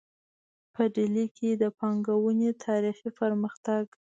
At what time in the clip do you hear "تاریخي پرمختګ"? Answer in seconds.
2.65-3.83